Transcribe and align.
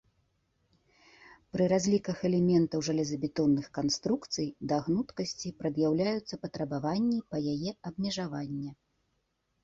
Пры 1.55 1.65
разліках 1.73 2.17
элементаў 2.29 2.79
жалезабетонных 2.87 3.67
канструкцый 3.77 4.47
да 4.71 4.79
гнуткасці 4.87 5.51
прад'яўляюцца 5.59 6.39
патрабаванні 6.47 7.19
па 7.35 7.43
яе 7.53 7.71
абмежавання. 7.91 8.71